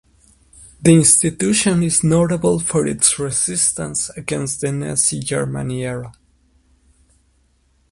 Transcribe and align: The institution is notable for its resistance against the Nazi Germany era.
The 0.81 0.95
institution 0.95 1.83
is 1.83 2.03
notable 2.03 2.57
for 2.59 2.87
its 2.87 3.19
resistance 3.19 4.09
against 4.09 4.61
the 4.61 4.71
Nazi 4.71 5.19
Germany 5.19 5.85
era. 5.85 6.13